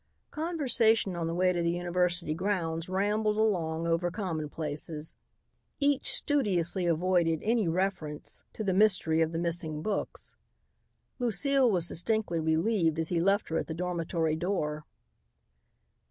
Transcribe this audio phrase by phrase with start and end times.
[0.31, 5.15] Conversation on the way to the university grounds rambled along over commonplaces.
[5.79, 10.33] Each studiously avoided any reference to the mystery of the missing books.
[11.19, 14.85] Lucile was distinctly relieved as he left her at the dormitory door.